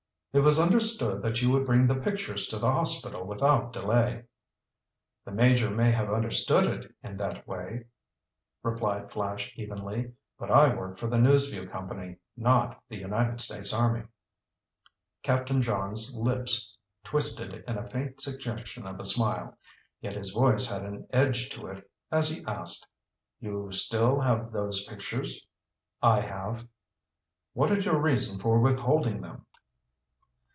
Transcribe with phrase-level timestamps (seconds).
[0.33, 4.23] "It was understood that you would bring the pictures to the hospital without delay."
[5.25, 7.87] "The Major may have understood it that way,"
[8.63, 10.13] replied Flash evenly.
[10.39, 14.03] "But I work for the News Vue Company, not the United States Army."
[15.21, 19.57] Captain Johns' lips twisted in a faint suggestion of a smile.
[19.99, 22.87] Yet his voice had an edge to it as he asked:
[23.41, 25.45] "You still have those pictures?"
[26.01, 26.69] "I have."
[27.51, 29.45] "What is your reason for withholding them?"